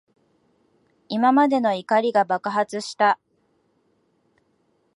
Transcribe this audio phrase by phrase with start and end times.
[1.09, 3.19] 今までの怒りが爆発した。